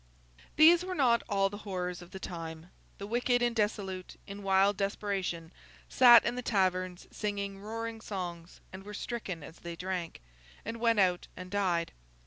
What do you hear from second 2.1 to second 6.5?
time. The wicked and dissolute, in wild desperation, sat in the